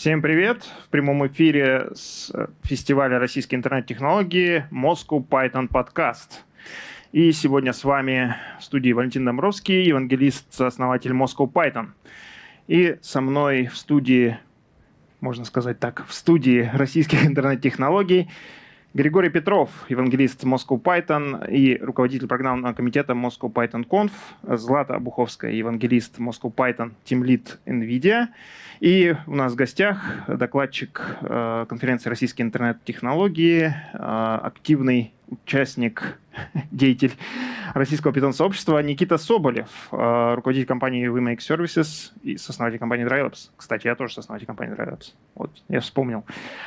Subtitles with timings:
[0.00, 0.64] Всем привет!
[0.86, 6.38] В прямом эфире с э, фестиваля российской интернет-технологии Moscow Python Podcast.
[7.12, 11.88] И сегодня с вами в студии Валентин Домровский, евангелист, основатель Moscow Python.
[12.66, 14.38] И со мной в студии,
[15.20, 18.30] можно сказать так, в студии российских интернет-технологий
[18.92, 24.10] Григорий Петров, евангелист Moscow Python и руководитель программного комитета Moscow Python Conf,
[24.42, 28.26] Злата Обуховская, евангелист Moscow Python, Lead NVIDIA–
[28.80, 36.18] и у нас в гостях докладчик э, конференции «Российские интернет-технологии», э, активный участник,
[36.70, 37.12] деятель
[37.74, 43.50] российского питон-сообщества Никита Соболев, э, руководитель компании WeMake Services и сооснователь компании DryLabs.
[43.56, 45.14] Кстати, я тоже сооснователь компании DryLabs.
[45.34, 46.24] Вот, я вспомнил.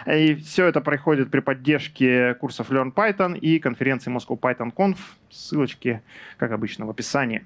[0.07, 4.97] И все это происходит при поддержке курсов Learn Python и конференции Moscow Python Conf.
[5.29, 6.01] Ссылочки,
[6.37, 7.45] как обычно, в описании.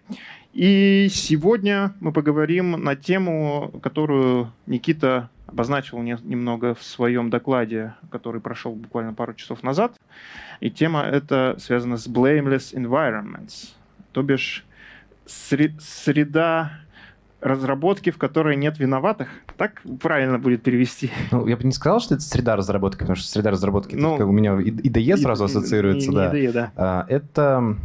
[0.53, 8.41] И сегодня мы поговорим на тему, которую Никита обозначил не, немного в своем докладе, который
[8.41, 9.93] прошел буквально пару часов назад.
[10.59, 13.73] И тема эта связана с blameless environments,
[14.11, 14.65] то бишь
[15.25, 16.71] среда
[17.41, 19.29] разработки, в которой нет виноватых.
[19.57, 21.11] Так правильно будет перевести.
[21.31, 24.31] Ну, я бы не сказал, что это среда разработки, потому что среда разработки ну, у
[24.31, 26.11] меня IDE сразу и, ассоциируется.
[26.11, 26.33] И, да.
[26.33, 26.71] IDE, да.
[26.75, 27.75] А, это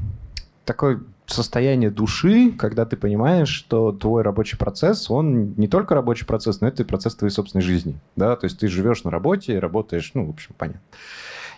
[0.65, 1.01] такой
[1.33, 6.69] состояние души, когда ты понимаешь, что твой рабочий процесс, он не только рабочий процесс, но
[6.69, 7.99] это и процесс твоей собственной жизни.
[8.17, 8.37] Да?
[8.37, 10.81] То есть ты живешь на работе, работаешь, ну, в общем, понятно.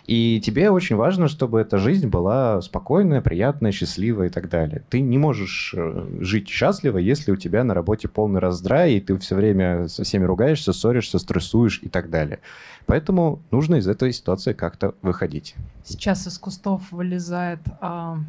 [0.07, 4.83] И тебе очень важно, чтобы эта жизнь была спокойная, приятная, счастливая и так далее.
[4.89, 9.17] Ты не можешь э, жить счастливо, если у тебя на работе полный раздрай, и ты
[9.17, 12.39] все время со всеми ругаешься, ссоришься, стрессуешь и так далее.
[12.85, 15.55] Поэтому нужно из этой ситуации как-то выходить.
[15.83, 18.19] Сейчас из кустов вылезает а,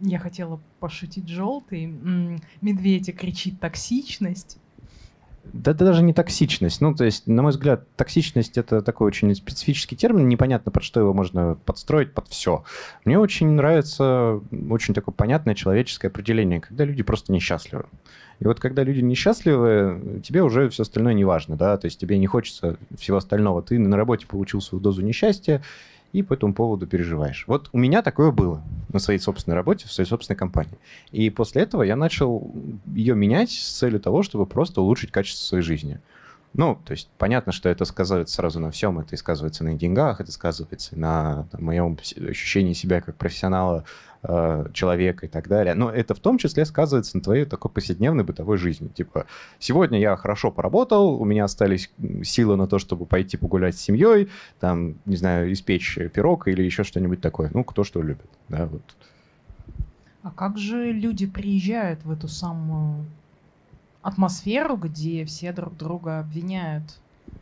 [0.00, 1.86] я хотела пошутить желтый.
[2.60, 4.58] Медведя кричит токсичность.
[5.52, 6.80] Да, да даже не токсичность.
[6.80, 11.00] Ну, то есть, на мой взгляд, токсичность это такой очень специфический термин, непонятно, под что
[11.00, 12.64] его можно подстроить, под все.
[13.04, 14.40] Мне очень нравится
[14.70, 17.86] очень такое понятное человеческое определение, когда люди просто несчастливы.
[18.40, 22.18] И вот когда люди несчастливы, тебе уже все остальное не важно, да, то есть тебе
[22.18, 23.62] не хочется всего остального.
[23.62, 25.62] Ты на работе получил свою дозу несчастья,
[26.14, 27.44] и по этому поводу переживаешь.
[27.48, 30.78] Вот у меня такое было на своей собственной работе, в своей собственной компании.
[31.10, 32.54] И после этого я начал
[32.86, 36.00] ее менять с целью того, чтобы просто улучшить качество своей жизни.
[36.54, 39.00] Ну, то есть понятно, что это сказывается сразу на всем.
[39.00, 41.98] Это и сказывается на деньгах, это сказывается на, на моем
[42.28, 43.84] ощущении себя как профессионала,
[44.22, 45.74] э, человека и так далее.
[45.74, 48.86] Но это в том числе сказывается на твоей такой повседневной бытовой жизни.
[48.86, 49.26] Типа,
[49.58, 51.90] сегодня я хорошо поработал, у меня остались
[52.22, 54.28] силы на то, чтобы пойти погулять с семьей,
[54.60, 57.50] там, не знаю, испечь пирог или еще что-нибудь такое.
[57.52, 58.82] Ну, кто что любит, да, вот.
[60.22, 63.04] А как же люди приезжают в эту самую
[64.04, 66.84] атмосферу, где все друг друга обвиняют.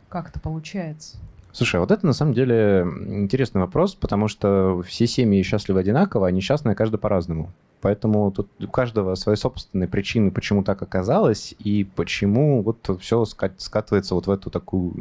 [0.09, 1.17] Как это получается?
[1.51, 6.31] Слушай, вот это на самом деле интересный вопрос, потому что все семьи счастливы одинаково, а
[6.31, 7.51] несчастные каждый по-разному.
[7.81, 14.15] Поэтому тут у каждого свои собственные причины, почему так оказалось, и почему вот все скатывается
[14.15, 14.93] вот в эту такую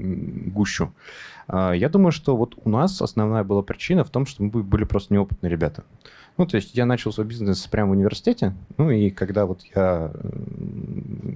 [0.50, 0.92] гущу.
[1.46, 4.82] А, я думаю, что вот у нас основная была причина в том, что мы были
[4.82, 5.84] просто неопытные ребята.
[6.38, 10.10] Ну, то есть я начал свой бизнес прямо в университете, ну и когда вот я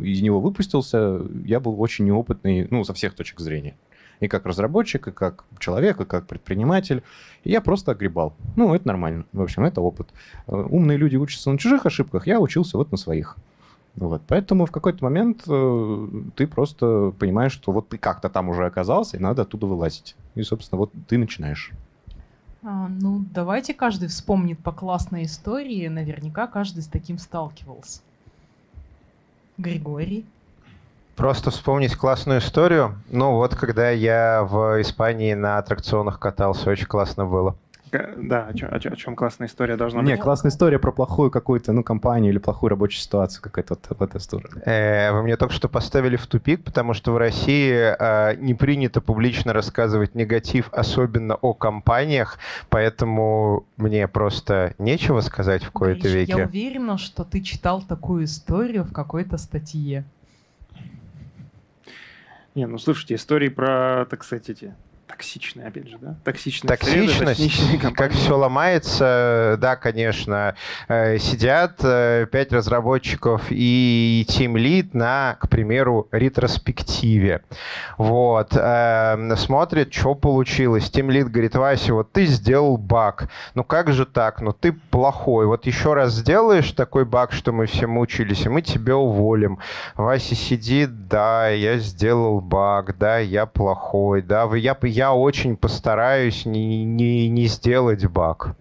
[0.07, 3.77] из него выпустился, я был очень неопытный, ну, со всех точек зрения.
[4.21, 7.03] И как разработчик, и как человек, и как предприниматель.
[7.45, 8.35] И я просто огребал.
[8.57, 9.27] Ну, это нормально.
[9.33, 10.09] В общем, это опыт.
[10.47, 13.37] Умные люди учатся на чужих ошибках, я учился вот на своих.
[13.97, 14.23] Вот.
[14.27, 19.17] Поэтому в какой-то момент э, ты просто понимаешь, что вот ты как-то там уже оказался,
[19.17, 20.17] и надо оттуда вылазить.
[20.35, 21.73] И, собственно, вот ты начинаешь.
[22.63, 25.89] А, ну, давайте каждый вспомнит по классной истории.
[25.89, 28.03] Наверняка каждый с таким сталкивался.
[29.59, 30.25] Григорий.
[31.17, 32.95] Просто вспомнить классную историю.
[33.11, 37.57] Ну вот, когда я в Испании на аттракционах катался, очень классно было.
[38.17, 40.09] Да, о чем, о, чем, о чем классная история должна быть?
[40.09, 44.03] Не, классная история про плохую какую-то, ну, компанию или плохую рабочую ситуацию какая-то вот в
[44.03, 44.63] этой стороне.
[44.65, 49.01] Э, вы мне только что поставили в тупик, потому что в России э, не принято
[49.01, 52.39] публично рассказывать негатив, особенно о компаниях,
[52.69, 56.35] поэтому мне просто нечего сказать в кои-то веке.
[56.37, 60.05] Я уверена, что ты читал такую историю в какой-то статье.
[62.55, 64.75] Не, ну слушайте, истории про, так сказать, эти
[65.07, 66.17] токсичная, опять же, да?
[66.25, 70.55] Токсичная Токсичность, среда, как все ломается, да, конечно.
[70.89, 77.43] Э, сидят э, пять разработчиков и Team Lead на, к примеру, ретроспективе.
[77.99, 78.57] Вот.
[78.57, 80.91] Эм, смотрит, что получилось.
[80.91, 83.29] Team Lead говорит, Вася, вот ты сделал баг.
[83.55, 84.41] Ну как же так?
[84.41, 85.47] Ну ты плохой.
[85.47, 89.59] Вот еще раз сделаешь такой баг, что мы все мучились, и мы тебя уволим.
[89.95, 96.47] Вася сидит, да, я сделал баг, да, я плохой, да, я, я я очень постараюсь
[96.47, 98.57] не, не, не сделать баг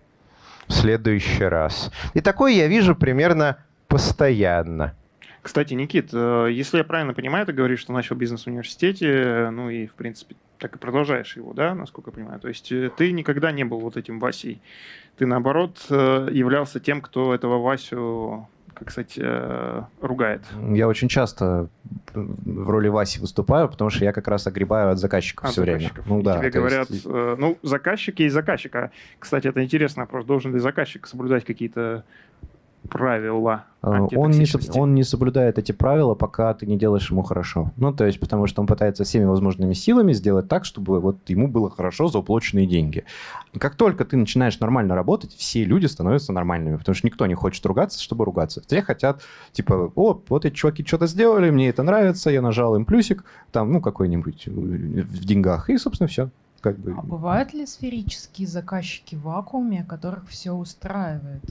[0.67, 1.91] в следующий раз.
[2.13, 4.93] И такое я вижу примерно постоянно.
[5.41, 9.69] Кстати, Никит, э, если я правильно понимаю, ты говоришь, что начал бизнес в университете, ну
[9.69, 12.39] и, в принципе, так и продолжаешь его, да, насколько я понимаю.
[12.41, 14.61] То есть э, ты никогда не был вот этим Васей.
[15.17, 20.41] Ты, наоборот, э, являлся тем, кто этого Васю как сказать, э, ругает.
[20.71, 21.69] Я очень часто
[22.13, 26.05] в роли Васи выступаю, потому что я как раз огребаю от заказчиков от все заказчиков.
[26.05, 26.17] время.
[26.17, 27.05] Ну, да, Тебе говорят, есть...
[27.05, 28.75] э, ну, заказчик есть заказчик.
[28.75, 30.25] А, кстати, это интересный вопрос.
[30.25, 32.03] Должен ли заказчик соблюдать какие-то
[32.89, 34.47] правила а, он не,
[34.79, 37.71] он не соблюдает эти правила, пока ты не делаешь ему хорошо.
[37.77, 41.47] Ну, то есть, потому что он пытается всеми возможными силами сделать так, чтобы вот ему
[41.47, 43.03] было хорошо за уплоченные деньги.
[43.59, 47.63] Как только ты начинаешь нормально работать, все люди становятся нормальными, потому что никто не хочет
[47.63, 48.63] ругаться, чтобы ругаться.
[48.65, 49.21] Все хотят,
[49.51, 53.71] типа, о, вот эти чуваки что-то сделали, мне это нравится, я нажал им плюсик, там,
[53.71, 56.29] ну, какой-нибудь в деньгах, и, собственно, все.
[56.61, 56.95] Как бы...
[56.97, 61.43] А бывают ли сферические заказчики в вакууме, которых все устраивает?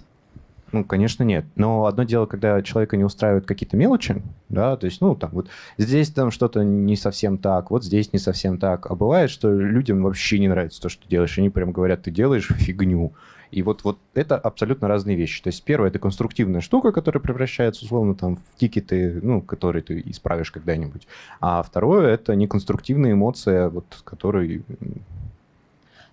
[0.74, 1.44] Ну, конечно, нет.
[1.54, 5.48] Но одно дело, когда человека не устраивают какие-то мелочи, да, то есть, ну, там вот
[5.78, 8.90] здесь там что-то не совсем так, вот здесь не совсем так.
[8.90, 11.38] А бывает, что людям вообще не нравится то, что ты делаешь.
[11.38, 13.12] Они прям говорят, ты делаешь фигню.
[13.52, 15.44] И вот, вот это абсолютно разные вещи.
[15.44, 20.02] То есть первое— это конструктивная штука, которая превращается, условно, там, в тикеты, ну, которые ты
[20.06, 21.06] исправишь когда-нибудь.
[21.40, 24.60] А второе— это неконструктивная эмоция, вот, которая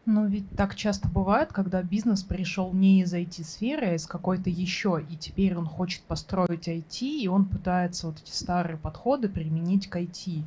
[0.06, 5.06] но ведь так часто бывает, когда бизнес пришел не из IT-сферы, а из какой-то еще,
[5.07, 9.98] и теперь он хочет построить IT, и он пытается вот эти старые подходы применить к
[9.98, 10.44] IT.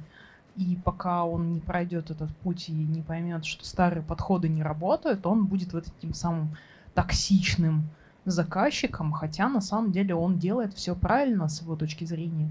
[0.56, 5.26] И пока он не пройдет этот путь и не поймет, что старые подходы не работают,
[5.26, 6.56] он будет вот этим самым
[6.94, 7.84] токсичным
[8.24, 12.50] заказчиком, хотя на самом деле он делает все правильно с его точки зрения.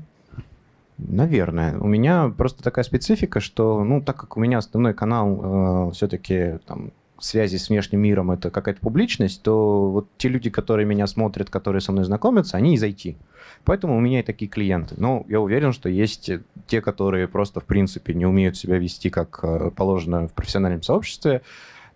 [0.97, 1.77] Наверное.
[1.79, 6.59] У меня просто такая специфика, что, ну, так как у меня основной канал э, все-таки
[6.65, 6.91] там
[7.23, 11.81] связи с внешним миром это какая-то публичность, то вот те люди, которые меня смотрят, которые
[11.81, 13.15] со мной знакомятся, они из IT.
[13.63, 14.95] Поэтому у меня и такие клиенты.
[14.97, 16.29] Но я уверен, что есть
[16.67, 21.41] те, которые просто, в принципе, не умеют себя вести как э, положено в профессиональном сообществе,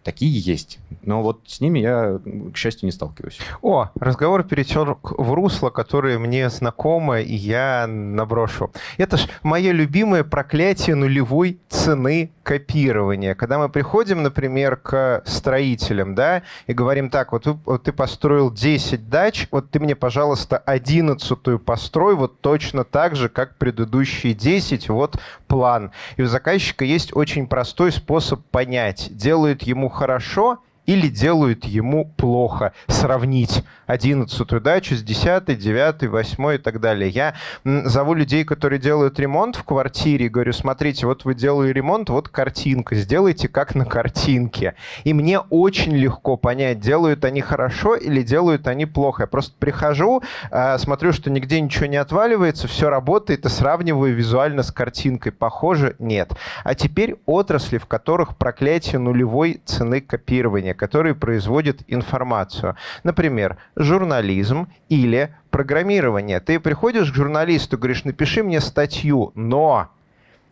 [0.08, 0.80] Такие есть.
[1.02, 2.22] Но вот с ними я,
[2.54, 3.40] к счастью, не сталкиваюсь.
[3.62, 8.72] О, разговор перетек в русло, которое мне знакомо, и я наброшу.
[8.96, 13.36] Это ж мое любимое проклятие нулевой цены копирования.
[13.36, 19.10] Когда мы приходим, например, к строителям, да, и говорим так, вот, вот ты построил 10
[19.10, 25.20] дач, вот ты мне, пожалуйста, 11 построй вот точно так же, как предыдущие 10, вот
[25.48, 25.92] план.
[26.18, 32.74] И у заказчика есть очень простой способ понять, делают ему хорошо или делают ему плохо.
[32.88, 37.10] Сравнить одиннадцатую дачу с десятой, девятой, восьмой и так далее.
[37.10, 42.30] Я зову людей, которые делают ремонт в квартире, говорю, смотрите, вот вы делаете ремонт, вот
[42.30, 44.76] картинка, сделайте как на картинке.
[45.04, 49.24] И мне очень легко понять, делают они хорошо или делают они плохо.
[49.24, 54.64] Я просто прихожу, а, смотрю, что нигде ничего не отваливается, все работает, и сравниваю визуально
[54.64, 55.34] с картинкой.
[55.34, 56.32] Похоже, нет.
[56.64, 62.76] А теперь отрасли, в которых проклятие нулевой цены копирования которые производят информацию.
[63.04, 66.40] Например, журнализм или программирование.
[66.40, 69.90] Ты приходишь к журналисту, говоришь, напиши мне статью, но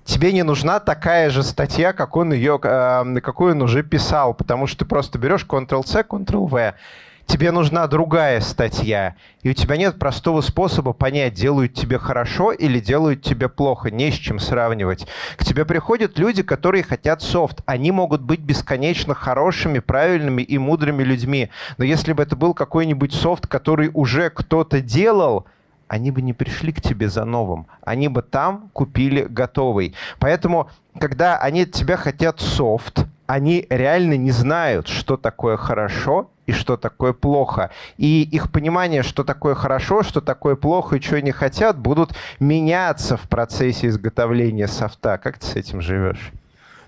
[0.04, 4.68] тебе не нужна такая же статья, как он ее, э, какую он уже писал, потому
[4.68, 6.74] что ты просто берешь Ctrl-C, Ctrl-V
[7.26, 12.80] тебе нужна другая статья, и у тебя нет простого способа понять, делают тебе хорошо или
[12.80, 15.08] делают тебе плохо, не с чем сравнивать.
[15.38, 17.62] К тебе приходят люди, которые хотят софт.
[17.66, 23.14] Они могут быть бесконечно хорошими, правильными и мудрыми людьми, но если бы это был какой-нибудь
[23.14, 25.46] софт, который уже кто-то делал,
[25.88, 27.68] они бы не пришли к тебе за новым.
[27.82, 29.94] Они бы там купили готовый.
[30.20, 36.52] Поэтому, когда они от тебя хотят софт, они реально не знают, что такое хорошо и
[36.52, 37.72] что такое плохо.
[37.98, 43.18] И их понимание, что такое хорошо, что такое плохо и что они хотят, будут меняться
[43.18, 45.18] в процессе изготовления софта.
[45.18, 46.32] Как ты с этим живешь?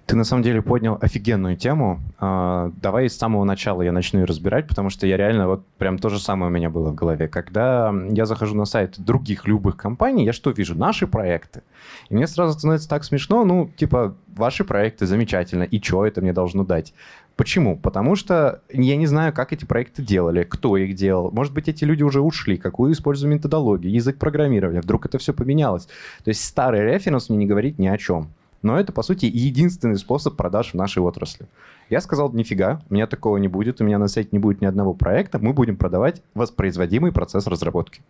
[0.08, 2.00] Ты на самом деле поднял офигенную тему.
[2.18, 6.00] А, давай с самого начала я начну ее разбирать, потому что я реально вот прям
[6.00, 7.28] то же самое у меня было в голове.
[7.28, 10.76] Когда я захожу на сайт других любых компаний, я что вижу?
[10.76, 11.62] Наши проекты.
[12.08, 16.32] И мне сразу становится так смешно, ну, типа, ваши проекты замечательно, и что это мне
[16.32, 16.94] должно дать?
[17.36, 17.76] Почему?
[17.76, 21.32] Потому что я не знаю, как эти проекты делали, кто их делал.
[21.32, 24.80] Может быть, эти люди уже ушли, какую используют методологию, язык программирования.
[24.80, 25.86] Вдруг это все поменялось.
[26.24, 28.30] То есть старый референс мне не говорит ни о чем.
[28.62, 31.48] Но это, по сути, единственный способ продаж в нашей отрасли.
[31.90, 34.66] Я сказал, нифига, у меня такого не будет, у меня на сайте не будет ни
[34.66, 38.02] одного проекта, мы будем продавать воспроизводимый процесс разработки.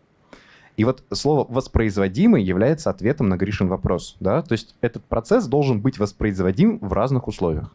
[0.77, 4.15] И вот слово «воспроизводимый» является ответом на Гришин вопрос.
[4.19, 4.43] Да?
[4.43, 7.73] То есть этот процесс должен быть воспроизводим в разных условиях.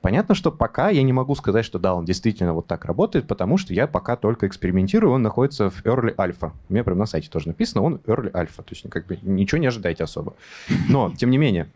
[0.00, 3.56] Понятно, что пока я не могу сказать, что да, он действительно вот так работает, потому
[3.56, 6.52] что я пока только экспериментирую, он находится в Early Alpha.
[6.68, 9.60] У меня прямо на сайте тоже написано, он Early Alpha, то есть как бы ничего
[9.60, 10.34] не ожидайте особо.
[10.88, 11.68] Но, тем не менее,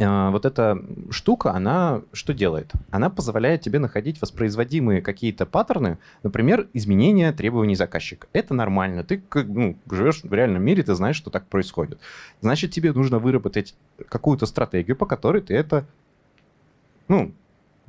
[0.00, 2.72] вот эта штука, она что делает?
[2.90, 8.26] Она позволяет тебе находить воспроизводимые какие-то паттерны, например, изменения требований заказчика.
[8.32, 9.04] Это нормально.
[9.04, 12.00] Ты ну, живешь в реальном мире, ты знаешь, что так происходит.
[12.40, 13.74] Значит, тебе нужно выработать
[14.08, 15.84] какую-то стратегию, по которой ты это
[17.08, 17.32] ну,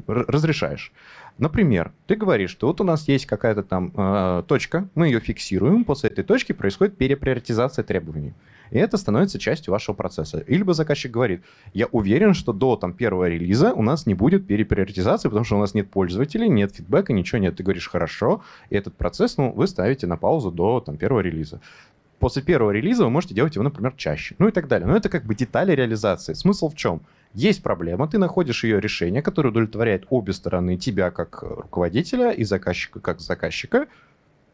[0.08, 0.92] разрешаешь.
[1.38, 5.86] Например, ты говоришь, что вот у нас есть какая-то там э, точка, мы ее фиксируем,
[5.86, 8.34] после этой точки происходит переприоритизация требований.
[8.72, 10.40] И это становится частью вашего процесса.
[10.40, 14.48] Или бы заказчик говорит, я уверен, что до там, первого релиза у нас не будет
[14.48, 17.56] переприоритизации, потому что у нас нет пользователей, нет фидбэка, ничего нет.
[17.56, 21.62] Ты говоришь, хорошо, и этот процесс ну, вы ставите на паузу до там, первого релиза
[22.22, 24.36] после первого релиза вы можете делать его, например, чаще.
[24.38, 24.88] Ну и так далее.
[24.88, 26.34] Но это как бы детали реализации.
[26.34, 27.02] Смысл в чем?
[27.34, 33.00] Есть проблема, ты находишь ее решение, которое удовлетворяет обе стороны, тебя как руководителя и заказчика
[33.00, 33.88] как заказчика,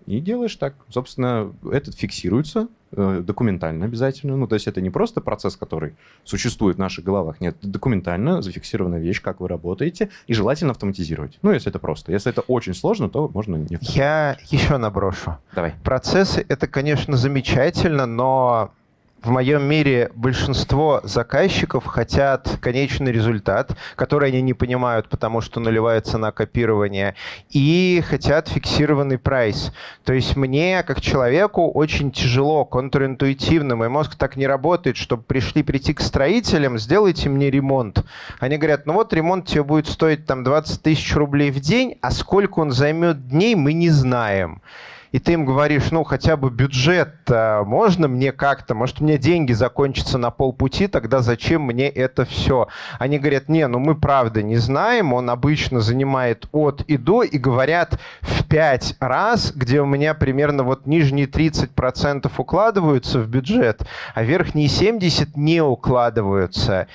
[0.06, 0.76] и делаешь так.
[0.90, 4.38] Собственно, этот фиксируется документально обязательно.
[4.38, 7.42] Ну, то есть это не просто процесс, который существует в наших головах.
[7.42, 11.40] Нет, документально зафиксированная вещь, как вы работаете, и желательно автоматизировать.
[11.42, 12.12] Ну, если это просто.
[12.12, 15.38] Если это очень сложно, то можно не Я еще наброшу.
[15.54, 15.74] Давай.
[15.84, 18.72] Процессы— это, конечно, замечательно, но
[19.28, 26.00] в моем мире большинство заказчиков хотят конечный результат, который они не понимают, потому что нулевая
[26.00, 27.14] цена копирования,
[27.50, 29.74] и хотят фиксированный прайс.
[30.06, 35.62] То есть мне, как человеку, очень тяжело, контринтуитивно, мой мозг так не работает, чтобы пришли
[35.62, 38.06] прийти к строителям, сделайте мне ремонт.
[38.40, 42.12] Они говорят, ну вот ремонт тебе будет стоить там 20 тысяч рублей в день, а
[42.12, 44.62] сколько он займет дней, мы не знаем
[45.12, 47.16] и ты им говоришь, ну, хотя бы бюджет
[47.66, 52.68] можно мне как-то, может, мне деньги закончатся на полпути, тогда зачем мне это все?
[53.00, 57.38] Они говорят, не, ну мы правда не знаем, он обычно занимает от и до, и
[57.38, 64.24] говорят в пять раз, где у меня примерно вот нижние 30% укладываются в бюджет, а
[64.24, 66.88] верхние 70% не укладываются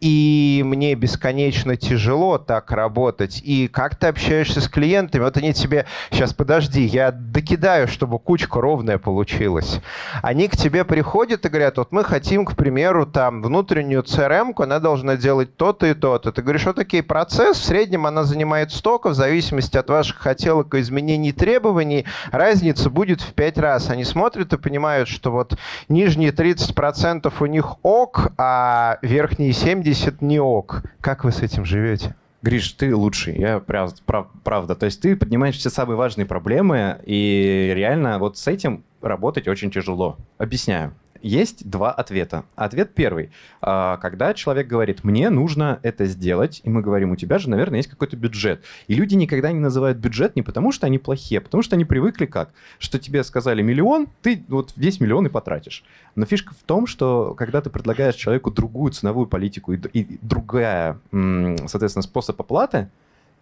[0.00, 3.40] и мне бесконечно тяжело так работать.
[3.44, 5.22] И как ты общаешься с клиентами?
[5.22, 9.80] Вот они тебе, сейчас подожди, я докидаю, чтобы кучка ровная получилась.
[10.22, 14.78] Они к тебе приходят и говорят, вот мы хотим, к примеру, там внутреннюю CRM, она
[14.78, 16.32] должна делать то-то и то-то.
[16.32, 20.74] Ты говоришь, вот окей, процесс, в среднем она занимает столько, в зависимости от ваших хотелок
[20.74, 23.90] и изменений требований, разница будет в 5 раз.
[23.90, 30.22] Они смотрят и понимают, что вот нижние 30% у них ок, а верхние 70 70
[30.22, 30.82] не ок.
[31.00, 32.14] Как вы с этим живете?
[32.42, 34.74] Гриш, ты лучший, я прав, прав, правда.
[34.74, 39.70] То есть ты поднимаешь все самые важные проблемы, и реально вот с этим работать очень
[39.70, 40.16] тяжело.
[40.38, 40.94] Объясняю.
[41.22, 42.44] Есть два ответа.
[42.54, 43.30] Ответ первый.
[43.60, 47.78] А, когда человек говорит, мне нужно это сделать, и мы говорим, у тебя же, наверное,
[47.78, 48.62] есть какой-то бюджет.
[48.86, 51.84] И люди никогда не называют бюджет не потому, что они плохие, а потому что они
[51.84, 52.50] привыкли как?
[52.78, 55.84] Что тебе сказали миллион, ты вот весь миллион и потратишь.
[56.14, 60.98] Но фишка в том, что когда ты предлагаешь человеку другую ценовую политику и, и другая,
[61.10, 62.90] соответственно, способ оплаты,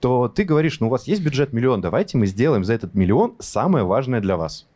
[0.01, 3.35] то ты говоришь, ну у вас есть бюджет миллион, давайте мы сделаем за этот миллион
[3.39, 4.67] самое важное для вас.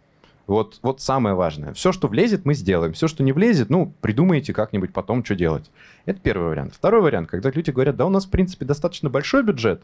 [0.50, 1.75] Вот, вот самое важное.
[1.75, 2.92] Все, что влезет, мы сделаем.
[2.92, 5.71] Все, что не влезет, ну, придумайте как-нибудь потом, что делать.
[6.07, 6.75] Это первый вариант.
[6.75, 9.83] Второй вариант, когда люди говорят, да, у нас, в принципе, достаточно большой бюджет,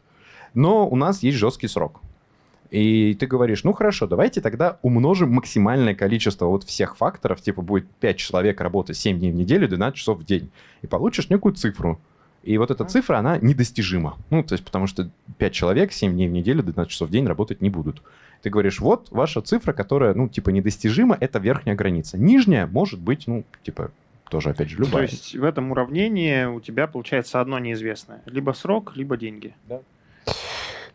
[0.55, 2.01] но у нас есть жесткий срок.
[2.73, 7.87] И ты говоришь, ну хорошо, давайте тогда умножим максимальное количество вот всех факторов, типа будет
[8.01, 10.51] 5 человек работать 7 дней в неделю, 12 часов в день,
[10.83, 12.01] и получишь некую цифру.
[12.43, 14.17] И вот эта цифра, она недостижима.
[14.31, 17.25] Ну, то есть потому что 5 человек 7 дней в неделю, 12 часов в день
[17.25, 18.03] работать не будут.
[18.47, 22.17] Ты говоришь, вот ваша цифра, которая, ну, типа, недостижима, это верхняя граница.
[22.17, 23.91] Нижняя может быть, ну, типа,
[24.31, 25.09] тоже, опять же, любая.
[25.09, 28.23] То есть в этом уравнении у тебя получается одно неизвестное.
[28.25, 29.53] Либо срок, либо деньги.
[29.69, 29.81] Да.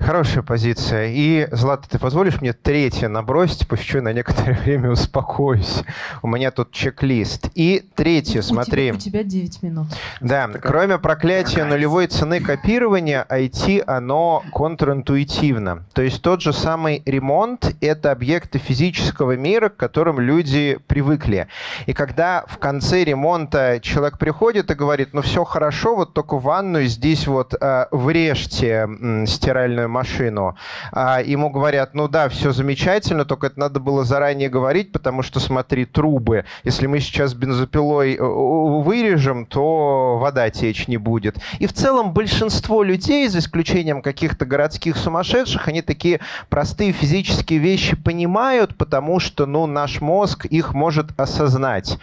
[0.01, 1.11] Хорошая позиция.
[1.11, 5.83] И, Злата, ты позволишь мне третье набросить, пусть еще на некоторое время успокоюсь.
[6.23, 7.49] У меня тут чек-лист.
[7.53, 8.91] И третье, смотри.
[8.91, 9.87] У тебя, у тебя 9 минут.
[10.19, 10.61] Да, Такая...
[10.61, 15.83] кроме проклятия нулевой цены копирования, IT, оно контринтуитивно.
[15.93, 21.47] То есть тот же самый ремонт— это объекты физического мира, к которым люди привыкли.
[21.85, 26.87] И когда в конце ремонта человек приходит и говорит, ну все хорошо, вот только ванную
[26.87, 28.89] здесь вот э, врежьте
[29.27, 30.55] стиральную машину.
[30.91, 35.39] А ему говорят, ну да, все замечательно, только это надо было заранее говорить, потому что,
[35.39, 36.45] смотри, трубы.
[36.63, 41.37] Если мы сейчас бензопилой э, вырежем, то вода течь не будет.
[41.59, 46.19] И в целом большинство людей, за исключением каких-то городских сумасшедших, они такие
[46.49, 51.99] простые физические вещи понимают, потому что, ну, наш мозг их может осознать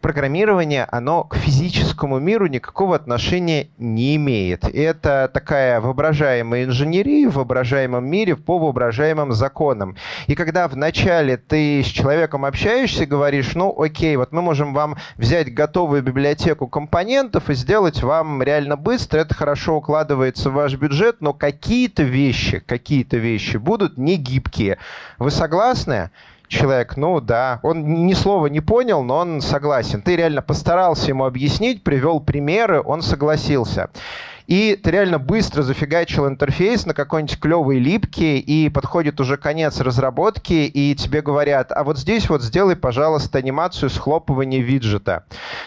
[0.00, 4.64] программирование, оно к физическому миру никакого отношения не имеет.
[4.64, 9.96] Это такая воображаемая инженерия в воображаемом мире по воображаемым законам.
[10.26, 15.52] И когда вначале ты с человеком общаешься, говоришь, ну окей, вот мы можем вам взять
[15.52, 21.32] готовую библиотеку компонентов и сделать вам реально быстро, это хорошо укладывается в ваш бюджет, но
[21.32, 24.78] какие-то вещи, какие-то вещи будут не гибкие.
[25.18, 26.10] Вы согласны?
[26.50, 30.02] Человек, ну да, он ни слова не понял, но он согласен.
[30.02, 33.88] Ты реально постарался ему объяснить, привел примеры, он согласился
[34.50, 40.52] и ты реально быстро зафигачил интерфейс на какой-нибудь клевый липкий, и подходит уже конец разработки,
[40.52, 45.24] и тебе говорят, а вот здесь вот сделай, пожалуйста, анимацию схлопывания виджета.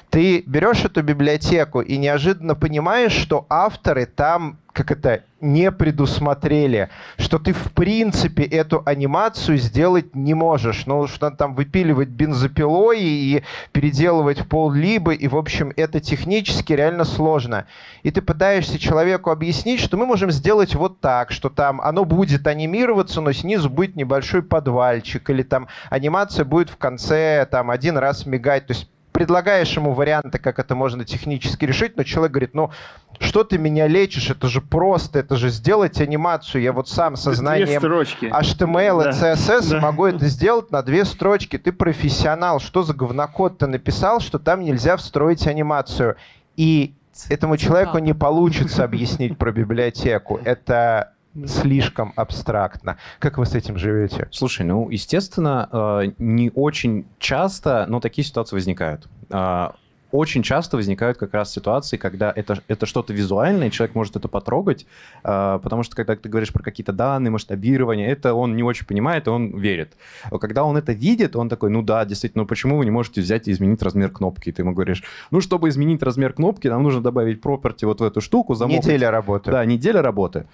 [0.09, 7.37] Ты берешь эту библиотеку и неожиданно понимаешь, что авторы там как это, не предусмотрели, что
[7.37, 10.85] ты в принципе эту анимацию сделать не можешь.
[10.87, 17.03] Ну, что там выпиливать бензопилой и переделывать пол либо, и, в общем, это технически реально
[17.03, 17.65] сложно.
[18.01, 22.47] И ты пытаешься человеку объяснить, что мы можем сделать вот так, что там оно будет
[22.47, 28.25] анимироваться, но снизу будет небольшой подвальчик, или там анимация будет в конце там один раз
[28.25, 28.65] мигать.
[28.67, 32.71] То есть предлагаешь ему варианты, как это можно технически решить, но человек говорит, ну,
[33.19, 37.33] что ты меня лечишь, это же просто, это же сделать анимацию, я вот сам со
[37.33, 39.79] знанием HTML и CSS да.
[39.79, 44.63] могу это сделать на две строчки, ты профессионал, что за говнокод ты написал, что там
[44.63, 46.17] нельзя встроить анимацию.
[46.57, 46.95] И
[47.29, 50.39] этому человеку не получится объяснить про библиотеку.
[50.43, 51.12] Это
[51.45, 52.97] слишком абстрактно.
[53.19, 54.27] Как вы с этим живете?
[54.31, 59.07] Слушай, ну, естественно, э, не очень часто, но такие ситуации возникают.
[59.29, 59.69] Э,
[60.11, 64.85] очень часто возникают как раз ситуации, когда это, это что-то визуальное, человек может это потрогать,
[65.23, 69.25] э, потому что когда ты говоришь про какие-то данные, масштабирование, это он не очень понимает,
[69.25, 69.93] и он верит.
[70.39, 73.47] Когда он это видит, он такой, ну да, действительно, ну почему вы не можете взять
[73.47, 74.49] и изменить размер кнопки?
[74.49, 78.03] И ты ему говоришь, ну чтобы изменить размер кнопки, нам нужно добавить property вот в
[78.03, 78.53] эту штуку.
[78.53, 78.83] Замок.
[78.83, 79.49] Неделя работы.
[79.49, 80.45] Да, неделя работы.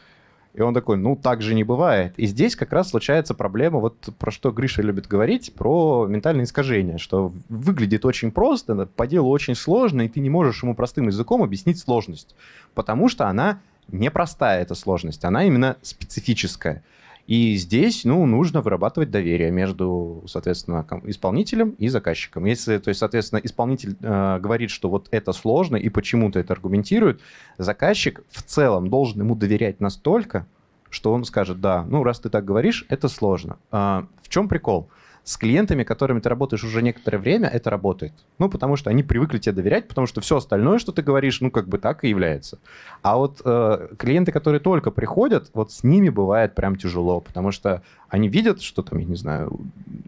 [0.54, 2.14] И он такой, ну, так же не бывает.
[2.18, 6.98] И здесь как раз случается проблема, вот про что Гриша любит говорить, про ментальное искажение,
[6.98, 11.44] что выглядит очень просто, по делу очень сложно, и ты не можешь ему простым языком
[11.44, 12.36] объяснить сложность,
[12.74, 16.84] потому что она непростая, эта сложность, она именно специфическая.
[17.30, 22.46] И здесь, ну, нужно вырабатывать доверие между, соответственно, исполнителем и заказчиком.
[22.46, 27.22] Если, то есть, соответственно, исполнитель э, говорит, что вот это сложно и почему-то это аргументирует,
[27.60, 30.48] заказчик в целом должен ему доверять настолько,
[30.90, 33.58] что он скажет, да, ну, раз ты так говоришь, это сложно.
[33.70, 34.90] А, в чем прикол?
[35.30, 38.14] С клиентами, которыми ты работаешь уже некоторое время, это работает.
[38.40, 41.52] Ну, потому что они привыкли тебе доверять, потому что все остальное, что ты говоришь, ну,
[41.52, 42.58] как бы так и является.
[43.04, 47.84] А вот э, клиенты, которые только приходят, вот с ними бывает прям тяжело, потому что
[48.08, 49.60] они видят, что там, я не знаю,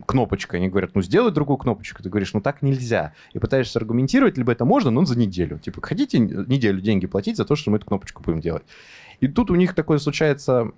[0.08, 2.02] кнопочка, они говорят, ну, сделай другую кнопочку.
[2.02, 3.14] Ты говоришь, ну, так нельзя.
[3.34, 5.60] И пытаешься аргументировать, либо это можно, но за неделю.
[5.60, 8.64] Типа, хотите неделю деньги платить за то, что мы эту кнопочку будем делать.
[9.20, 10.72] И тут у них такое случается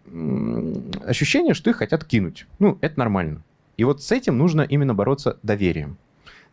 [1.06, 2.46] ощущение, что их хотят кинуть.
[2.60, 3.42] Ну, это нормально.
[3.78, 5.98] И вот с этим нужно именно бороться доверием.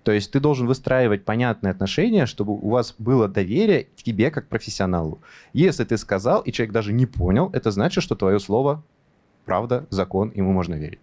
[0.02, 4.48] То есть ты должен выстраивать понятные отношения, чтобы у вас было доверие к тебе как
[4.48, 5.20] профессионалу.
[5.52, 8.82] Если ты сказал, и человек даже не понял, это значит, что твое слово
[9.44, 11.00] правда, закон, ему можно верить.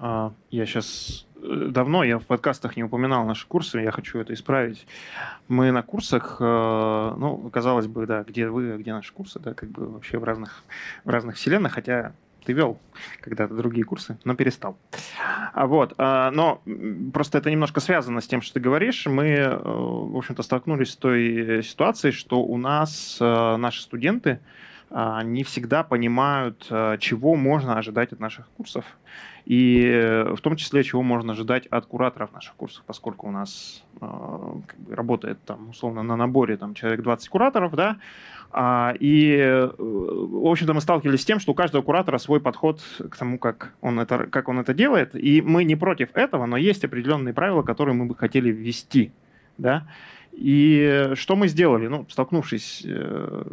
[0.00, 4.34] А, я сейчас э, давно, я в подкастах не упоминал наши курсы, я хочу это
[4.34, 4.86] исправить.
[5.48, 9.70] Мы на курсах, э, ну, казалось бы, да, где вы, где наши курсы, да, как
[9.70, 10.62] бы вообще в разных,
[11.04, 12.12] в разных вселенных, хотя
[12.48, 12.78] ты вел
[13.20, 14.78] когда-то другие курсы, но перестал.
[15.52, 16.62] А вот, а, но
[17.12, 19.04] просто это немножко связано с тем, что ты говоришь.
[19.04, 24.40] Мы, э, в общем-то, столкнулись с той ситуацией, что у нас э, наши студенты
[24.90, 26.66] а, не всегда понимают,
[27.00, 28.86] чего можно ожидать от наших курсов.
[29.44, 33.84] И э, в том числе, чего можно ожидать от кураторов наших курсов, поскольку у нас
[34.00, 37.98] как бы, работает там условно на наборе там, человек 20 кураторов, да,
[38.52, 42.80] и, э, в общем-то, мы сталкивались с тем, что у каждого куратора свой подход
[43.10, 46.56] к тому, как он это, как он это делает, и мы не против этого, но
[46.56, 49.12] есть определенные правила, которые мы бы хотели ввести,
[49.58, 49.86] да,
[50.32, 51.88] и что мы сделали?
[51.88, 53.44] Ну, столкнувшись э,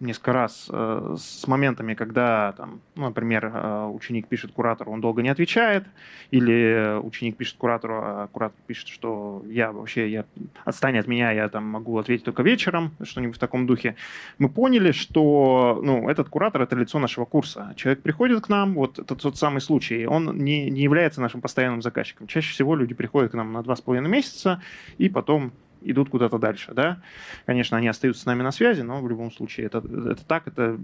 [0.00, 5.22] несколько раз э, с моментами, когда, там, ну, например, э, ученик пишет куратору, он долго
[5.22, 5.84] не отвечает,
[6.30, 10.24] или ученик пишет куратору, а куратор пишет, что я вообще, я,
[10.64, 13.96] отстань от меня, я там могу ответить только вечером, что-нибудь в таком духе.
[14.38, 17.72] Мы поняли, что ну, этот куратор— это лицо нашего курса.
[17.76, 21.82] Человек приходит к нам, вот это тот самый случай, он не, не является нашим постоянным
[21.82, 22.26] заказчиком.
[22.26, 24.62] Чаще всего люди приходят к нам на два с половиной месяца,
[24.98, 26.98] и потом идут куда-то дальше, да.
[27.46, 30.78] Конечно, они остаются с нами на связи, но в любом случае это, это так, это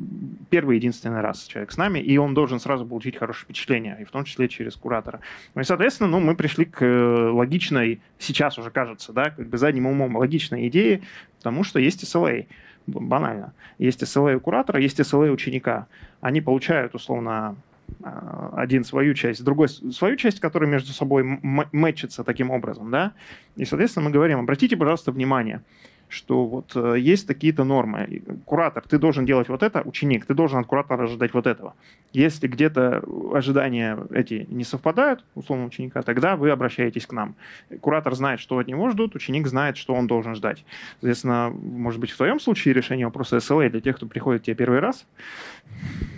[0.51, 4.11] первый единственный раз человек с нами, и он должен сразу получить хорошее впечатление, и в
[4.11, 5.21] том числе через куратора.
[5.55, 9.59] Ну и, соответственно, ну, мы пришли к э, логичной, сейчас уже кажется, да, как бы
[9.59, 11.03] задним умом логичной идее,
[11.39, 12.47] потому что есть SLA,
[12.87, 13.53] банально.
[13.79, 15.87] Есть SLA у куратора, есть SLA ученика.
[16.21, 17.57] Они получают, условно,
[18.03, 23.13] один свою часть, другой свою часть, которая между собой мэтчится таким образом, да,
[23.57, 25.63] и, соответственно, мы говорим, обратите, пожалуйста, внимание,
[26.09, 28.23] что вот э, есть такие-то нормы.
[28.45, 31.75] Куратор, ты должен делать вот это, ученик, ты должен от куратора ожидать вот этого.
[32.13, 33.03] Если где-то
[33.35, 37.35] ожидания эти не совпадают, условно ученика, тогда вы обращаетесь к нам.
[37.81, 40.65] Куратор знает, что от него ждут, ученик знает, что он должен ждать.
[41.01, 44.57] Соответственно, может быть, в твоем случае решение вопроса SLA для тех, кто приходит к тебе
[44.57, 45.07] первый раз?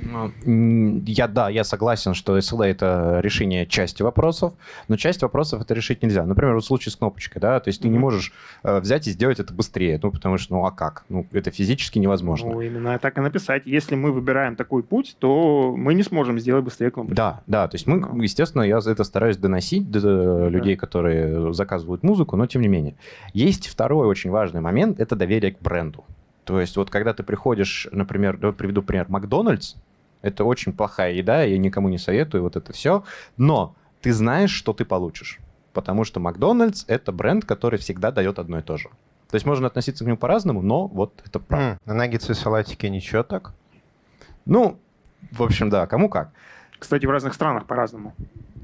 [0.02, 4.54] Ну, я, да, я согласен, что SLA— это решение части вопросов,
[4.88, 6.24] но часть вопросов это решить нельзя.
[6.24, 9.40] Например, в случае с кнопочкой, да, то есть ты не можешь э, взять и сделать
[9.40, 11.04] это быстрее, ну, потому что, ну, а как?
[11.08, 12.50] Ну, это физически невозможно.
[12.50, 13.62] Ну, именно так и написать.
[13.66, 17.14] Если мы выбираем такой путь, то мы не сможем сделать быстрее кнопку.
[17.14, 18.20] Да, да, то есть мы, ну.
[18.20, 20.48] естественно, я это стараюсь доносить до да.
[20.48, 22.94] людей, которые заказывают музыку, но тем не менее.
[23.32, 26.04] Есть второй очень важный момент— это доверие к бренду.
[26.44, 29.74] То есть вот когда ты приходишь, например, вот приведу пример, Макдональдс,
[30.22, 33.04] это очень плохая еда, я никому не советую вот это все,
[33.36, 35.38] но ты знаешь, что ты получишь.
[35.72, 38.88] Потому что Макдональдс— это бренд, который всегда дает одно и то же.
[39.30, 41.74] То есть можно относиться к нему по-разному, но вот это правда.
[41.74, 43.52] Mm, на наггетсы и салатики ничего так?
[44.46, 44.78] Ну,
[45.32, 46.30] в общем, да, кому как.
[46.78, 48.14] Кстати, в разных странах по-разному.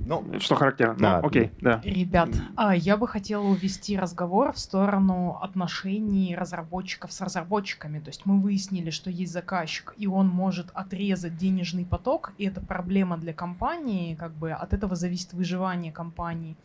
[0.07, 0.97] Ну, что характерно.
[0.99, 1.21] Да.
[1.21, 1.81] Ну, окей, да.
[1.85, 8.01] Ребят, а, я бы хотела увести разговор в сторону отношений разработчиков с разработчиками.
[8.01, 12.61] То есть мы выяснили, что есть заказчик, и он может отрезать денежный поток, и это
[12.61, 16.57] проблема для компании, как бы от этого зависит выживание компании.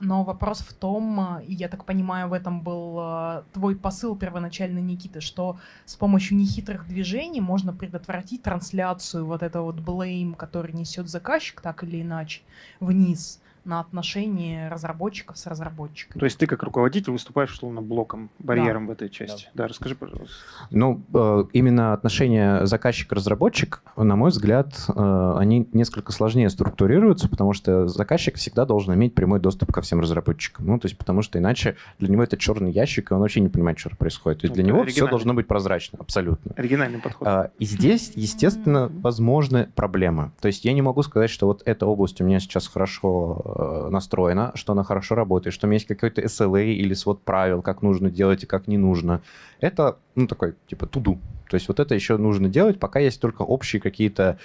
[0.00, 4.80] Но вопрос в том, и я так понимаю, в этом был э, твой посыл первоначально,
[4.80, 11.08] Никита, что с помощью нехитрых движений можно предотвратить трансляцию вот этого вот blame, который несет
[11.08, 12.42] заказчик так или иначе,
[12.80, 16.18] вниз на отношения разработчиков с разработчиками.
[16.18, 18.90] То есть ты как руководитель выступаешь условно блоком, барьером да.
[18.90, 19.48] в этой части.
[19.54, 19.64] Да.
[19.64, 20.34] да, расскажи, пожалуйста.
[20.70, 27.88] Ну, э, именно отношения заказчик-разработчик, на мой взгляд, э, они несколько сложнее структурируются, потому что
[27.88, 30.66] заказчик всегда должен иметь прямой доступ ко всем разработчикам.
[30.66, 33.48] Ну, то есть потому что иначе для него это черный ящик, и он вообще не
[33.48, 34.42] понимает, что происходит.
[34.42, 36.52] То есть для него все должно быть прозрачно, абсолютно.
[36.56, 37.26] Оригинальный подход.
[37.26, 40.32] А, и здесь, естественно, возможны проблемы.
[40.40, 44.52] То есть я не могу сказать, что вот эта область у меня сейчас хорошо настроена,
[44.54, 48.10] что она хорошо работает, что у меня есть какой-то SLA или свод правил, как нужно
[48.10, 49.22] делать и как не нужно.
[49.60, 51.18] Это, ну, такой, типа, туду.
[51.48, 54.38] То есть вот это еще нужно делать, пока есть только общие какие-то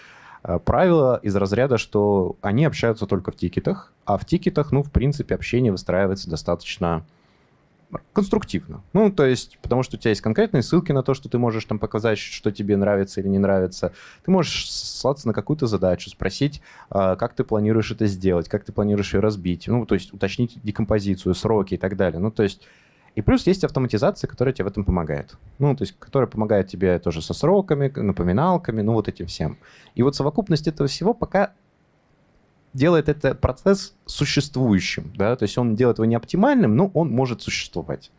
[0.43, 4.91] э, правила из разряда, что они общаются только в тикетах, а в тикетах, ну, в
[4.91, 7.04] принципе, общение выстраивается достаточно
[8.13, 8.84] конструктивно.
[8.93, 11.65] Ну, то есть, потому что у тебя есть конкретные ссылки на то, что ты можешь
[11.65, 13.93] там показать, что тебе нравится или не нравится.
[14.23, 18.71] Ты можешь ссылаться на какую-то задачу, спросить, а, как ты планируешь это сделать, как ты
[18.71, 22.19] планируешь ее разбить, ну, то есть уточнить декомпозицию, сроки и так далее.
[22.19, 22.62] Ну, то есть
[23.15, 25.36] и плюс есть автоматизация, которая тебе в этом помогает.
[25.58, 29.58] Ну, то есть, которая помогает тебе тоже со сроками, напоминалками, ну, вот этим всем.
[29.95, 31.54] И вот совокупность этого всего пока
[32.73, 37.41] делает этот процесс существующим, да, то есть он делает его не оптимальным, но он может
[37.41, 38.12] существовать.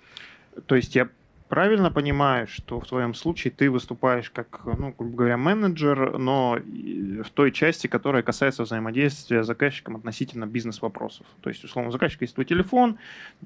[0.66, 1.08] То есть я
[1.50, 7.30] правильно понимаю, что в твоем случае ты выступаешь как, ну, грубо говоря, менеджер, но в
[7.30, 11.26] той части, которая касается взаимодействия с заказчиком относительно бизнес-вопросов.
[11.40, 12.98] То есть, условно, заказчик есть твой телефон,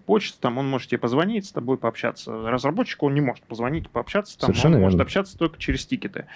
[0.04, 2.50] почта, там он может тебе позвонить, с тобой пообщаться.
[2.50, 4.86] Разработчику он не может позвонить, пообщаться, там Совершенно он верно.
[4.86, 6.26] может общаться только через тикеты.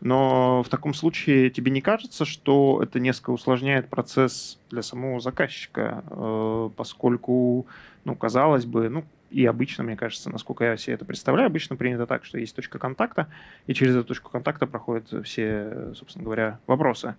[0.00, 6.02] Но в таком случае тебе не кажется, что это несколько усложняет процесс для самого заказчика,
[6.10, 7.66] э, поскольку,
[8.04, 12.06] ну, казалось бы, ну, И обычно, мне кажется, насколько я себе это представляю, обычно принято
[12.06, 13.28] так, что есть точка контакта,
[13.66, 17.16] и через эту точку контакта проходят все, собственно говоря, вопросы.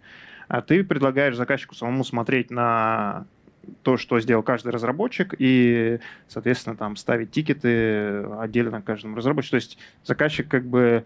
[0.48, 3.26] А ты предлагаешь заказчику самому смотреть на
[3.82, 9.52] то, что сделал каждый разработчик, и, соответственно, там ставить тикеты отдельно каждому разработчику.
[9.52, 11.06] То есть заказчик как бы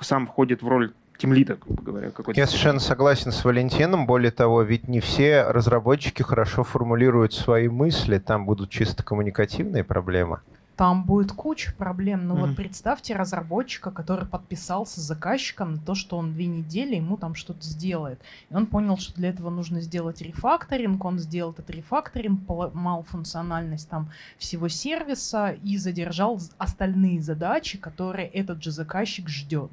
[0.00, 2.10] сам входит в роль тимлида, грубо говоря.
[2.10, 2.38] Какой-то.
[2.38, 4.06] Я совершенно согласен с Валентином.
[4.06, 8.18] Более того, ведь не все разработчики хорошо формулируют свои мысли.
[8.18, 10.40] Там будут чисто коммуникативные проблемы.
[10.76, 12.28] Там будет куча проблем.
[12.28, 12.40] Ну mm-hmm.
[12.40, 17.34] вот представьте разработчика, который подписался с заказчиком на то, что он две недели ему там
[17.34, 18.20] что-то сделает.
[18.50, 21.02] И он понял, что для этого нужно сделать рефакторинг.
[21.02, 28.62] Он сделал этот рефакторинг, поломал функциональность там всего сервиса и задержал остальные задачи, которые этот
[28.62, 29.72] же заказчик ждет.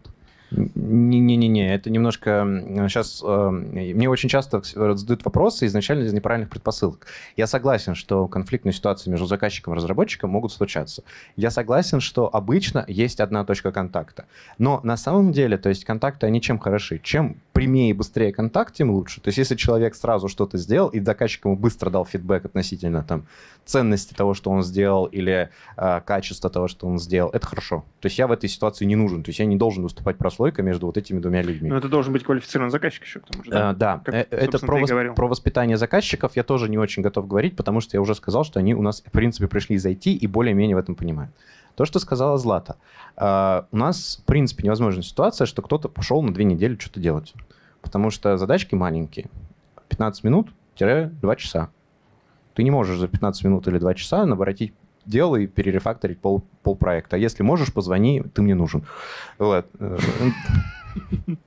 [0.54, 2.46] Не-не-не, это немножко...
[2.88, 7.08] Сейчас э, мне очень часто задают вопросы изначально из неправильных предпосылок.
[7.36, 11.04] Я согласен, что конфликтные ситуации между заказчиком и разработчиком могут случаться.
[11.36, 14.26] Я согласен, что обычно есть одна точка контакта.
[14.58, 17.00] Но на самом деле, то есть контакты, они чем хороши?
[17.04, 19.22] Чем прямее и быстрее контакт, тем лучше.
[19.22, 23.26] То есть если человек сразу что-то сделал, и заказчик ему быстро дал фидбэк относительно там,
[23.66, 27.86] ценности того, что он сделал, или э, качества того, что он сделал, это хорошо.
[28.02, 29.24] То есть я в этой ситуации не нужен.
[29.24, 31.70] То есть я не должен выступать прослойкой между вот этими двумя людьми.
[31.70, 33.70] Но это должен быть квалифицированный заказчик еще, к тому же, да?
[33.70, 37.56] А, да, как, это про, вос- про воспитание заказчиков я тоже не очень готов говорить,
[37.56, 40.28] потому что я уже сказал, что они у нас, в принципе, пришли из IT и
[40.28, 41.32] более-менее в этом понимают.
[41.76, 42.76] То, что сказала Злата.
[43.18, 47.34] Uh, у нас, в принципе, невозможная ситуация, что кто-то пошел на две недели что-то делать.
[47.82, 49.26] Потому что задачки маленькие.
[49.90, 51.70] 15 минут-2 часа.
[52.54, 54.74] Ты не можешь за 15 минут или 2 часа наворотить
[55.06, 57.16] дело и перерефакторить пол, пол проекта.
[57.16, 58.84] А если можешь, позвони, ты мне нужен.
[59.38, 59.68] Вот.
[59.80, 61.38] Ну,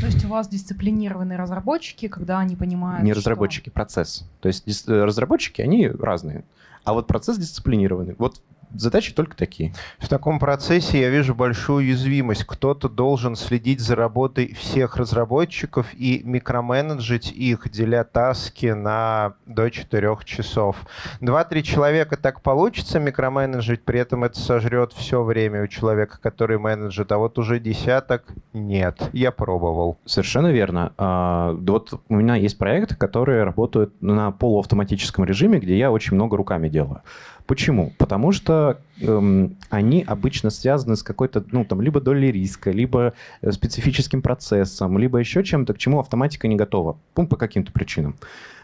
[0.00, 3.02] то есть у вас дисциплинированные разработчики, когда они понимают...
[3.02, 3.72] Не разработчики, что...
[3.72, 4.28] процесс.
[4.40, 6.44] То есть разработчики, они разные.
[6.84, 8.14] А вот процесс дисциплинированный.
[8.16, 8.40] Вот
[8.74, 9.72] задачи только такие.
[9.98, 12.44] В таком процессе я вижу большую уязвимость.
[12.44, 20.16] Кто-то должен следить за работой всех разработчиков и микроменеджить их, деля таски на до 4
[20.24, 20.76] часов.
[21.20, 27.12] Два-три человека так получится микроменеджить, при этом это сожрет все время у человека, который менеджит,
[27.12, 29.10] а вот уже десяток нет.
[29.12, 29.98] Я пробовал.
[30.04, 30.92] Совершенно верно.
[30.96, 36.36] А, вот у меня есть проекты, которые работают на полуавтоматическом режиме, где я очень много
[36.36, 37.02] руками делаю.
[37.50, 37.92] Почему?
[37.98, 43.50] Потому что эм, они обычно связаны с какой-то, ну, там, либо долей риска, либо э,
[43.50, 46.96] специфическим процессом, либо еще чем-то, к чему автоматика не готова.
[47.16, 48.14] Ну, по каким-то причинам.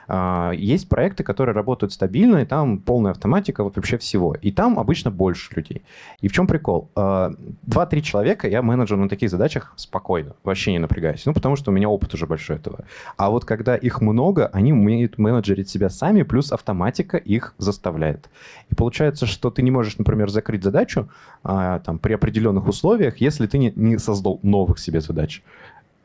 [0.09, 4.35] А, есть проекты, которые работают стабильно, и там полная автоматика вообще всего.
[4.35, 5.83] И там обычно больше людей.
[6.21, 6.91] И в чем прикол?
[6.95, 11.27] А, два-три человека я менеджер на таких задачах спокойно, вообще не напрягаюсь.
[11.27, 12.85] Ну, потому что у меня опыт уже большой этого.
[13.17, 18.29] А вот когда их много, они умеют менеджерить себя сами, плюс автоматика их заставляет.
[18.71, 21.09] И получается, что ты не можешь, например, закрыть задачу
[21.43, 25.43] а, там, при определенных условиях, если ты не создал новых себе задач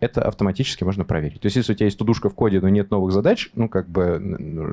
[0.01, 1.39] это автоматически можно проверить.
[1.41, 3.87] То есть, если у тебя есть тудушка в коде, но нет новых задач, ну, как
[3.87, 4.19] бы,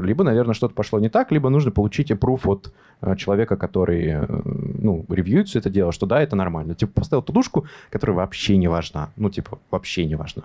[0.03, 4.27] либо, наверное, что-то пошло не так, либо нужно получить approve от э, человека, который, э,
[4.27, 6.75] ну, ревьюет все это дело, что да, это нормально.
[6.75, 9.11] Типа, поставил тудушку, которая вообще не важна.
[9.17, 10.45] Ну, типа, вообще не важна.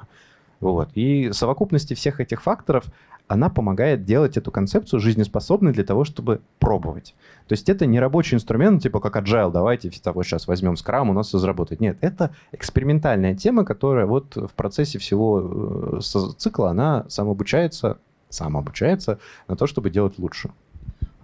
[0.59, 0.89] Вот.
[0.95, 2.83] И совокупности всех этих факторов
[3.27, 7.15] она помогает делать эту концепцию жизнеспособной для того, чтобы пробовать.
[7.47, 11.13] То есть это не рабочий инструмент, типа как agile, давайте того сейчас возьмем скрам, у
[11.13, 11.81] нас все заработает.
[11.81, 15.99] Нет, это экспериментальная тема, которая вот в процессе всего э,
[16.37, 17.97] цикла, она самообучается,
[18.29, 20.51] самообучается на то, чтобы делать лучше.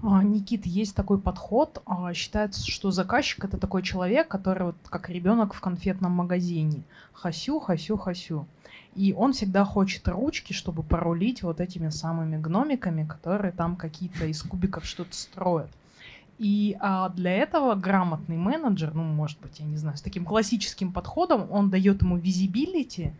[0.02, 1.82] А, Никит, есть такой подход.
[1.86, 6.84] А, считается, что заказчик это такой человек, который вот как ребенок в конфетном магазине.
[7.12, 8.46] Хасю, хасю, хасю.
[9.00, 14.44] И он всегда хочет ручки, чтобы порулить вот этими самыми гномиками, которые там какие-то из
[14.44, 15.70] кубиков что-то строят.
[16.38, 20.92] И а, для этого грамотный менеджер, ну, может быть, я не знаю, с таким классическим
[20.92, 23.14] подходом, он дает ему visibility,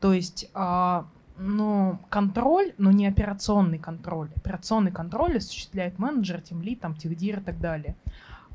[0.00, 1.04] то есть, а,
[1.36, 4.30] ну, контроль, но не операционный контроль.
[4.36, 7.94] Операционный контроль осуществляет менеджер, тимлид, там, техдир и так далее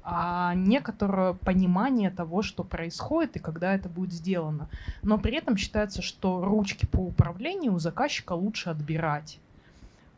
[0.04, 4.70] а некоторое понимание того, что происходит и когда это будет сделано.
[5.04, 9.40] Но при этом считается, что ручки по управлению у заказчика лучше отбирать.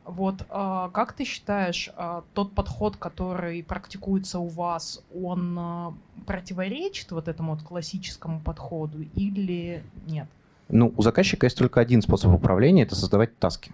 [0.06, 5.92] Вот э, как ты считаешь, э, тот подход, который практикуется у вас, он э,
[6.26, 10.28] противоречит вот этому вот классическому подходу или нет?
[10.76, 13.72] Ну, у заказчика есть только один способ управления– это создавать таски.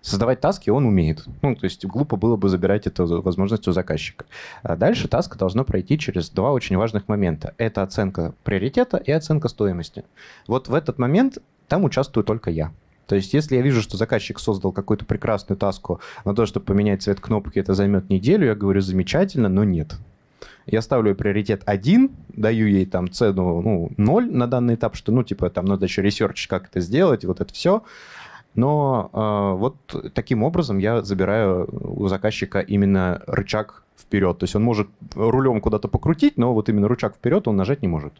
[0.00, 1.24] Создавать таски он умеет.
[1.40, 4.24] Ну, то есть глупо было бы забирать эту возможность у заказчика.
[4.64, 7.54] А дальше таска должна пройти через два очень важных момента.
[7.58, 10.02] Это оценка приоритета и оценка стоимости.
[10.48, 12.72] Вот в этот момент там участвую только я.
[13.06, 17.02] То есть, если я вижу, что заказчик создал какую-то прекрасную таску на то, чтобы поменять
[17.02, 19.94] цвет кнопки, это займет неделю, я говорю, замечательно, но нет.
[20.66, 25.22] Я ставлю приоритет 1, даю ей там цену ну, 0 на данный этап, что, ну,
[25.22, 27.82] типа, там надо еще research, как это сделать, вот это все.
[28.54, 29.76] Но э, вот
[30.14, 34.38] таким образом я забираю у заказчика именно рычаг вперед.
[34.38, 37.88] То есть он может рулем куда-то покрутить, но вот именно рычаг вперед он нажать не
[37.88, 38.12] может.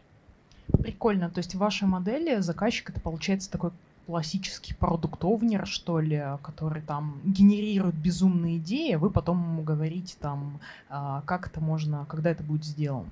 [0.79, 1.29] Прикольно.
[1.29, 3.71] То есть в вашей модели заказчик это получается такой
[4.05, 11.21] классический продуктовнер, что ли, который там генерирует безумные идеи, вы потом ему говорите там, а,
[11.25, 13.09] как это можно, когда это будет сделано.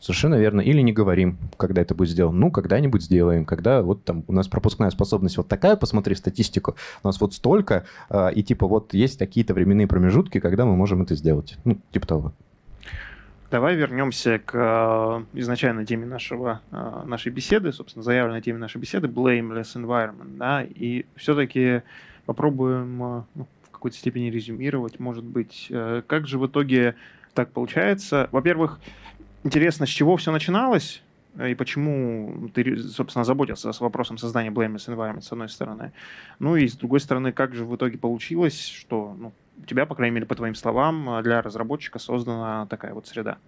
[0.00, 0.60] Совершенно верно.
[0.60, 2.36] Или не говорим, когда это будет сделано.
[2.36, 3.44] Ну, когда-нибудь сделаем.
[3.44, 7.84] Когда вот там у нас пропускная способность вот такая, посмотри статистику, у нас вот столько,
[8.08, 11.56] а, и типа вот есть такие-то временные промежутки, когда мы можем это сделать.
[11.64, 12.32] Ну, типа того.
[13.52, 19.08] Давай вернемся к э, изначальной теме нашего, э, нашей беседы, собственно, заявленной теме нашей беседы,
[19.08, 21.82] blameless environment, да, и все-таки
[22.24, 25.70] попробуем э, ну, в какой-то степени резюмировать, может быть,
[26.06, 26.94] как же в итоге
[27.34, 28.30] так получается.
[28.32, 28.80] Во-первых,
[29.44, 31.02] интересно, с чего все начиналось,
[31.40, 35.92] и почему ты, собственно, заботился с вопросом создания blameless environment, с одной стороны.
[36.38, 39.94] Ну и с другой стороны, как же в итоге получилось, что ну, у тебя, по
[39.94, 43.38] крайней мере, по твоим словам, э, для разработчика создана такая вот среда?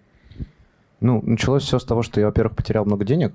[1.01, 3.33] Ну, началось все с того, что я, во-первых, потерял много денег.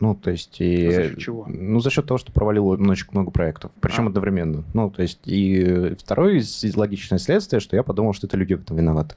[0.00, 0.60] Ну, то есть...
[0.60, 1.44] И, за счет чего?
[1.48, 3.72] Ну, за счет того, что провалил очень много проектов.
[3.80, 4.08] Причем а.
[4.08, 4.64] одновременно.
[4.72, 5.20] Ну, то есть...
[5.26, 9.16] И второе из, из логичное следствие, что я подумал, что это люди в этом виноваты.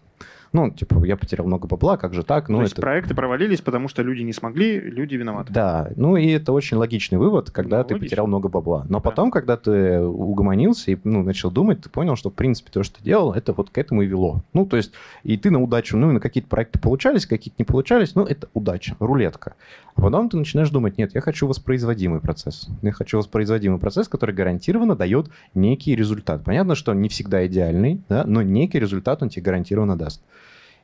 [0.53, 2.47] Ну, типа, я потерял много бабла, как же так?
[2.47, 2.81] Ну, То есть это...
[2.81, 5.51] проекты провалились, потому что люди не смогли, люди виноваты.
[5.51, 8.05] Да, ну и это очень логичный вывод, когда ну, ты логично.
[8.05, 8.85] потерял много бабла.
[8.87, 9.09] Но да.
[9.09, 12.99] потом, когда ты угомонился и ну, начал думать, ты понял, что, в принципе, то, что
[12.99, 14.43] ты делал, это вот к этому и вело.
[14.53, 14.91] Ну, то есть,
[15.23, 18.47] и ты на удачу, ну, и на какие-то проекты получались, какие-то не получались, ну, это
[18.53, 19.55] удача, рулетка.
[19.95, 22.67] А потом ты начинаешь думать, нет, я хочу воспроизводимый процесс.
[22.83, 26.43] Я хочу воспроизводимый процесс, который гарантированно дает некий результат.
[26.43, 30.21] Понятно, что он не всегда идеальный, да, но некий результат он тебе гарантированно даст.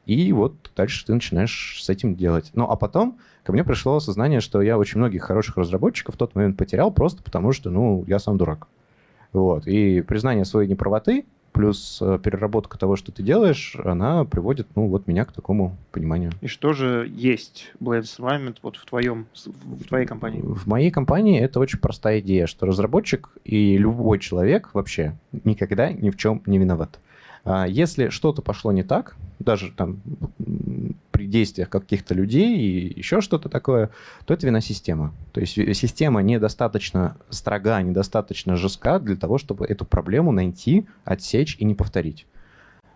[0.10, 2.50] И вот дальше ты начинаешь с этим делать.
[2.56, 6.34] Ну, а потом ко мне пришло осознание, что я очень многих хороших разработчиков в тот
[6.34, 8.68] момент потерял просто потому, что, ну, я сам дурак.
[9.34, 9.68] Вот.
[9.68, 15.06] И признание своей неправоты плюс э, переработка того, что ты делаешь, она приводит, ну, вот
[15.06, 16.32] меня к такому пониманию.
[16.42, 20.42] И что же есть Blades Environment вот в твоем, в твоей компании?
[20.42, 26.10] В моей компании это очень простая идея, что разработчик и любой человек вообще никогда ни
[26.10, 27.00] в чем не виноват.
[27.44, 30.02] А если что-то пошло не так, даже там
[31.12, 33.90] при действиях каких-то людей и еще что-то такое,
[34.26, 35.12] то это вина системы.
[35.34, 41.66] То есть система недостаточно строга, недостаточно жестка для того, чтобы эту проблему найти, отсечь и
[41.66, 42.26] не повторить.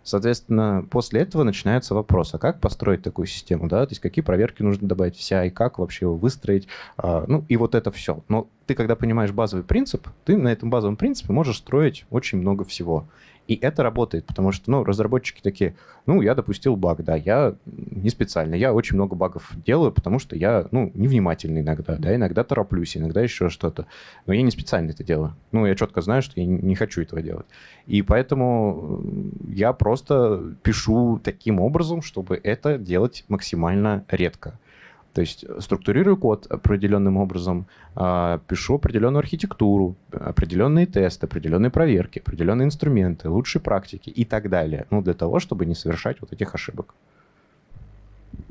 [0.04, 4.62] Соответственно, после этого начинается вопрос, а как построить такую систему, да, то есть какие проверки
[4.62, 8.22] нужно добавить вся, и как вообще его выстроить, а, ну, и вот это все.
[8.28, 12.64] Но ты, когда понимаешь базовый принцип, ты на этом базовом принципе можешь строить очень много
[12.64, 13.06] всего.
[13.46, 18.10] И это работает, потому что, ну, разработчики такие, ну, я допустил баг, да, я не
[18.10, 22.96] специально, я очень много багов делаю, потому что я, ну, невнимательный иногда, да, иногда тороплюсь,
[22.96, 23.86] иногда еще что-то,
[24.26, 25.36] но я не специально это делаю.
[25.52, 27.46] Ну, я четко знаю, что я не хочу этого делать.
[27.86, 29.04] И поэтому
[29.50, 34.58] я просто пишу таким образом, чтобы это делать максимально редко.
[35.14, 42.66] То есть структурирую код определенным образом, а, пишу определенную архитектуру, определенные тесты, определенные проверки, определенные
[42.66, 44.88] инструменты, лучшие практики и так далее.
[44.90, 46.96] Ну, для того, чтобы не совершать вот этих ошибок.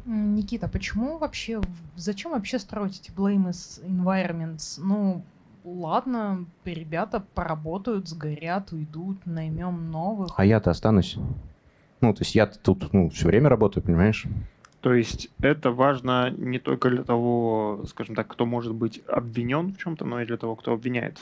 [0.05, 1.61] Никита, почему вообще,
[1.96, 4.79] зачем вообще строить эти blameless environments?
[4.79, 5.25] Ну,
[5.64, 10.33] ладно, ребята поработают, сгорят, уйдут, наймем новых.
[10.37, 11.16] А я-то останусь.
[12.01, 14.27] Ну, то есть я тут ну, все время работаю, понимаешь?
[14.83, 19.79] То есть это важно не только для того, скажем так, кто может быть обвинен в
[19.79, 21.18] чем-то, но и для того, кто обвиняет.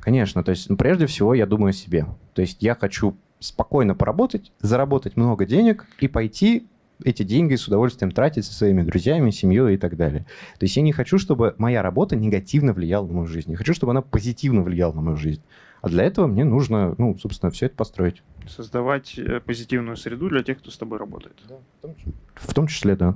[0.00, 2.06] Конечно, то есть ну, прежде всего я думаю о себе.
[2.34, 6.66] То есть я хочу спокойно поработать, заработать много денег и пойти
[7.04, 10.26] эти деньги с удовольствием тратить со своими друзьями, семьей и так далее.
[10.58, 13.52] То есть я не хочу, чтобы моя работа негативно влияла на мою жизнь.
[13.52, 15.42] Я хочу, чтобы она позитивно влияла на мою жизнь.
[15.80, 18.22] А для этого мне нужно, ну, собственно, все это построить.
[18.46, 21.36] Создавать э, позитивную среду для тех, кто с тобой работает.
[21.48, 22.12] Да, в, том числе.
[22.34, 23.14] в том числе, да.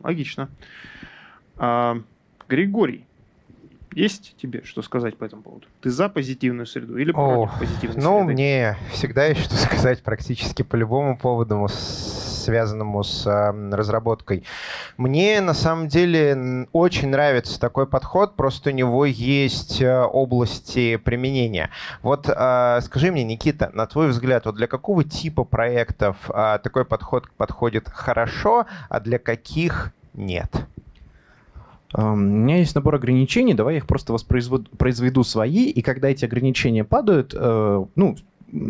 [0.00, 0.48] Логично.
[1.56, 2.02] А,
[2.48, 3.06] Григорий,
[3.94, 5.66] есть тебе что сказать по этому поводу?
[5.80, 8.32] Ты за позитивную среду или против О, позитивной ну, среды?
[8.32, 11.56] мне всегда есть что сказать практически по любому поводу,
[12.42, 14.44] связанному с э, разработкой.
[14.96, 21.70] Мне на самом деле очень нравится такой подход, просто у него есть э, области применения.
[22.02, 26.84] Вот э, скажи мне, Никита, на твой взгляд, вот для какого типа проектов э, такой
[26.84, 30.50] подход подходит хорошо, а для каких нет?
[31.94, 36.84] У меня есть набор ограничений, давай я их просто воспроизведу свои, и когда эти ограничения
[36.84, 38.16] падают, ну,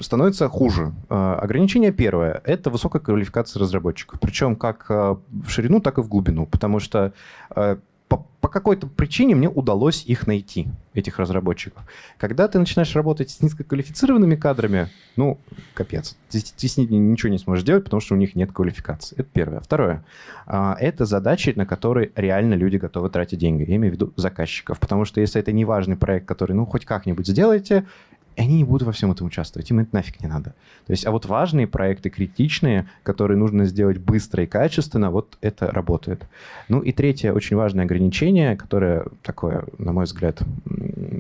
[0.01, 0.93] становится хуже.
[1.09, 4.21] Э, ограничение первое– это высокая квалификация разработчиков.
[4.21, 6.47] Причем как э, в ширину, так и в глубину.
[6.47, 7.13] Потому что
[7.55, 7.77] э,
[8.09, 11.83] по, по какой-то причине мне удалось их найти, этих разработчиков.
[12.19, 15.39] Когда ты начинаешь работать с низкоквалифицированными кадрами, ну,
[15.75, 16.17] капец.
[16.29, 19.17] Ты, ты с ними ничего не сможешь делать, потому что у них нет квалификации.
[19.19, 19.61] Это первое.
[19.61, 20.05] Второе.
[20.47, 23.65] Это задачи, на которые реально люди готовы тратить деньги.
[23.69, 24.79] Я имею в виду заказчиков.
[24.79, 27.87] Потому что если это не важный проект, который, ну, хоть как-нибудь сделаете,
[28.37, 30.55] и они не будут во всем этом участвовать, им это нафиг не надо.
[30.87, 35.71] То есть, а вот важные проекты, критичные, которые нужно сделать быстро и качественно, вот это
[35.71, 36.27] работает.
[36.69, 40.43] Ну и третье, очень важное ограничение, которое такое, на мой взгляд,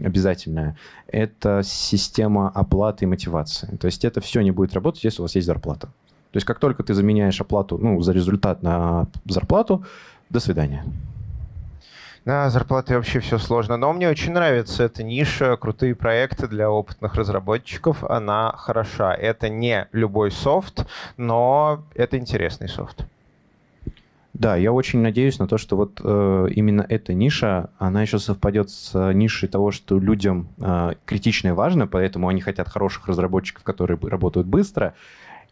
[0.04, 3.76] обязательное, это система оплаты и мотивации.
[3.76, 5.88] То есть это все не будет работать, если у вас есть зарплата.
[6.32, 9.84] То есть как только ты заменяешь оплату ну, за результат на зарплату,
[10.30, 10.82] до свидания.
[12.24, 13.76] Да, зарплаты вообще все сложно.
[13.76, 18.04] Но мне очень нравится эта ниша, крутые проекты для опытных разработчиков.
[18.04, 19.12] Она хороша.
[19.12, 23.06] Это не любой софт, но это интересный софт.
[24.34, 28.70] Да, я очень надеюсь на то, что вот э, именно эта ниша, она еще совпадет
[28.70, 33.98] с нишей того, что людям э, критично и важно, поэтому они хотят хороших разработчиков, которые
[34.00, 34.94] работают быстро,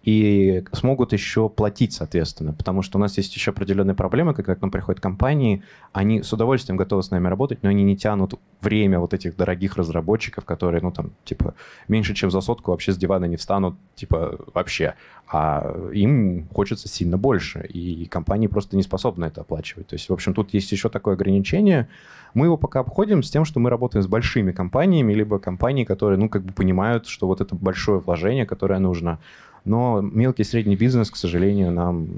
[0.02, 4.62] и смогут еще платить, соответственно, потому что у нас есть еще определенные проблемы, когда к
[4.62, 8.98] нам приходят компании, они с удовольствием готовы с нами работать, но они не тянут время
[8.98, 11.54] вот этих дорогих разработчиков, которые, ну, там, типа,
[11.88, 14.94] меньше, чем за сотку вообще с дивана не встанут, типа, вообще.
[15.28, 19.88] А им хочется сильно больше, и компании просто не способны это оплачивать.
[19.88, 21.88] То есть, в общем, тут есть еще такое ограничение.
[22.32, 26.18] Мы его пока обходим с тем, что мы работаем с большими компаниями, либо компании, которые,
[26.18, 29.18] ну, как бы понимают, что вот это большое вложение, которое нужно,
[29.64, 32.08] но мелкий и средний бизнес, к сожалению, нам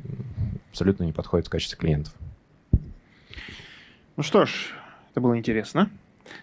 [0.70, 2.12] абсолютно не подходит в качестве клиентов.
[4.16, 4.72] Ну что ж,
[5.10, 5.90] это было интересно.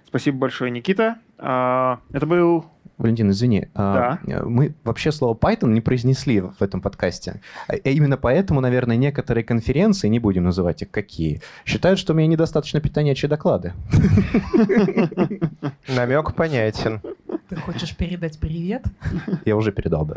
[0.06, 1.18] Спасибо большое, Никита.
[1.38, 2.66] А, это был...
[2.98, 3.68] Валентин, извини.
[3.76, 4.44] А, да.
[4.44, 7.42] Мы вообще слово Python не произнесли в этом подкасте.
[7.68, 12.28] А именно поэтому, наверное, некоторые конференции, не будем называть их какие, считают, что у меня
[12.28, 13.74] недостаточно питонячие доклады.
[15.88, 17.02] Намек понятен.
[17.50, 18.84] Ты хочешь передать привет?
[19.44, 20.16] Я уже передал, да.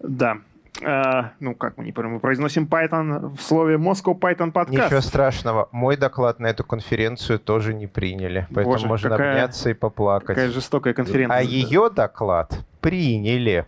[0.00, 0.38] Да.
[0.80, 4.86] Uh, ну, как мы не понимаем, мы произносим Python в слове Moscow Python подкаст.
[4.86, 5.68] Ничего страшного.
[5.72, 8.46] Мой доклад на эту конференцию тоже не приняли.
[8.54, 10.28] Поэтому Боже, можно какая, обняться и поплакать.
[10.28, 11.36] Какая жестокая конференция.
[11.36, 13.66] А ее доклад приняли.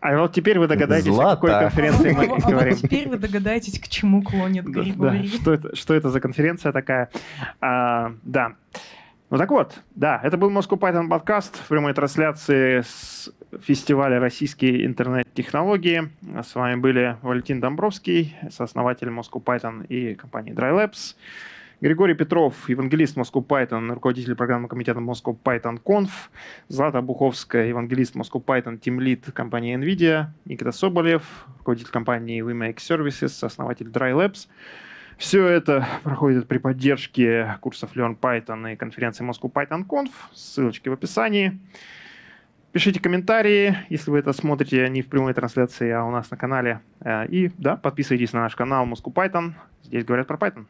[0.00, 1.32] А вот теперь вы догадаетесь, Злата.
[1.32, 2.74] о какой конференции мы а говорим.
[2.74, 5.28] А теперь вы догадаетесь, к чему клонит Григорий.
[5.30, 7.10] Да, что, это, что это за конференция такая?
[7.60, 8.52] А, да.
[9.34, 14.86] Ну так вот, да, это был Moscow Python подкаст в прямой трансляции с фестиваля «Российские
[14.86, 16.08] интернет-технологии».
[16.40, 21.16] С вами были Валентин Домбровский, сооснователь Moscow Python и компании DryLabs,
[21.80, 26.10] Григорий Петров, евангелист Moscow Python, руководитель программы комитета Moscow Python Conf,
[26.68, 31.24] Злата Буховская, евангелист Moscow Python, Lead компании NVIDIA, Никита Соболев,
[31.58, 34.46] руководитель компании We Make Services, основатель DryLabs.
[35.16, 40.10] Все это проходит при поддержке курсов Learn Python и конференции Moscow Python Conf.
[40.32, 41.60] Ссылочки в описании.
[42.72, 46.80] Пишите комментарии, если вы это смотрите не в прямой трансляции, а у нас на канале.
[47.00, 49.52] Э, и да, подписывайтесь на наш канал Moscow Python.
[49.84, 50.66] Здесь говорят про Python.